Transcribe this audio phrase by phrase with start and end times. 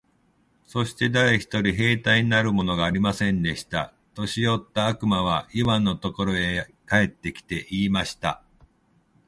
[0.65, 3.93] そして誰一人兵隊になるものがありませんでした。
[4.15, 8.41] 年よった悪魔はイワンのところへ帰って来て、言いました。